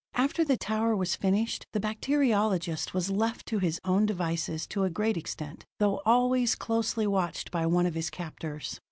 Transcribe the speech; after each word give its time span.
After 0.15 0.43
the 0.43 0.57
tower 0.57 0.95
was 0.95 1.15
finished, 1.15 1.67
the 1.73 1.79
bacteriologist 1.79 2.91
was 2.91 3.11
left 3.11 3.45
to 3.45 3.59
his 3.59 3.79
own 3.85 4.07
devices 4.07 4.65
to 4.69 4.83
a 4.83 4.89
great 4.89 5.15
extent, 5.15 5.63
though 5.77 6.01
always 6.07 6.55
closely 6.55 7.05
watched 7.05 7.51
by 7.51 7.67
one 7.67 7.85
of 7.85 7.93
his 7.93 8.09
captors. 8.09 8.79